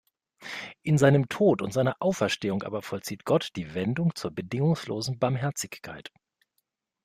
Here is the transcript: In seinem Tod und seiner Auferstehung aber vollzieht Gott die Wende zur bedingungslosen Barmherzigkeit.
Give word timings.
In 0.81 0.97
seinem 0.97 1.29
Tod 1.29 1.61
und 1.61 1.73
seiner 1.73 1.97
Auferstehung 2.01 2.63
aber 2.63 2.81
vollzieht 2.81 3.23
Gott 3.23 3.51
die 3.55 3.75
Wende 3.75 4.03
zur 4.15 4.31
bedingungslosen 4.31 5.19
Barmherzigkeit. 5.19 6.11